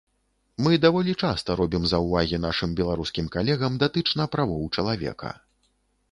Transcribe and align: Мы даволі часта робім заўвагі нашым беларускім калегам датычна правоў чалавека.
Мы 0.67 0.71
даволі 0.85 1.13
часта 1.25 1.57
робім 1.59 1.83
заўвагі 1.91 2.39
нашым 2.45 2.73
беларускім 2.79 3.25
калегам 3.35 3.75
датычна 3.83 4.27
правоў 4.37 4.65
чалавека. 4.75 5.29